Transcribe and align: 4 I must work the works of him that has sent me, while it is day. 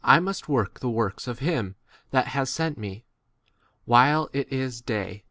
4 0.00 0.12
I 0.12 0.18
must 0.20 0.48
work 0.48 0.80
the 0.80 0.88
works 0.88 1.28
of 1.28 1.40
him 1.40 1.74
that 2.10 2.28
has 2.28 2.48
sent 2.48 2.78
me, 2.78 3.04
while 3.84 4.30
it 4.32 4.50
is 4.50 4.80
day. 4.80 5.24